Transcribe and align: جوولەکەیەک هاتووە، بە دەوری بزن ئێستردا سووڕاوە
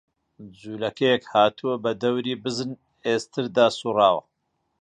جوولەکەیەک 0.59 1.23
هاتووە، 1.33 1.73
بە 1.83 1.91
دەوری 2.01 2.39
بزن 2.43 2.71
ئێستردا 3.05 3.67
سووڕاوە 3.77 4.21